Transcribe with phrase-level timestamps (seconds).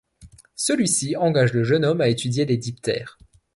[0.55, 3.19] Celui-ci engage le jeune homme à étudier les diptères.